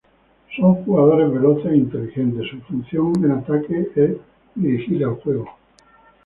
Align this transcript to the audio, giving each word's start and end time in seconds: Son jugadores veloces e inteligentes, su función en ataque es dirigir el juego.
Son 0.55 0.83
jugadores 0.83 1.31
veloces 1.31 1.71
e 1.73 1.77
inteligentes, 1.77 2.49
su 2.49 2.59
función 2.61 3.13
en 3.23 3.33
ataque 3.33 3.87
es 3.95 4.17
dirigir 4.55 5.03
el 5.03 5.09
juego. 5.09 5.45